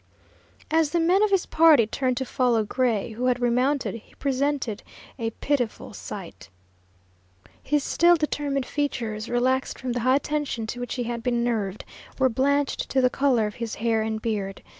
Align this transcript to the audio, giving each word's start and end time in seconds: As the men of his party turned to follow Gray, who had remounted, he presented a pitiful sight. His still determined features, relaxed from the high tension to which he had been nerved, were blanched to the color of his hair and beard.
As 0.71 0.89
the 0.89 0.99
men 0.99 1.21
of 1.21 1.29
his 1.29 1.45
party 1.45 1.85
turned 1.85 2.17
to 2.17 2.25
follow 2.25 2.63
Gray, 2.63 3.11
who 3.11 3.25
had 3.27 3.39
remounted, 3.39 3.93
he 3.93 4.15
presented 4.15 4.81
a 5.19 5.29
pitiful 5.29 5.93
sight. 5.93 6.49
His 7.61 7.83
still 7.83 8.15
determined 8.15 8.65
features, 8.65 9.29
relaxed 9.29 9.77
from 9.77 9.91
the 9.91 9.99
high 9.99 10.17
tension 10.17 10.65
to 10.65 10.79
which 10.79 10.95
he 10.95 11.03
had 11.03 11.21
been 11.21 11.43
nerved, 11.43 11.85
were 12.17 12.29
blanched 12.29 12.89
to 12.89 12.99
the 12.99 13.11
color 13.11 13.45
of 13.45 13.53
his 13.61 13.75
hair 13.75 14.01
and 14.01 14.19
beard. 14.19 14.63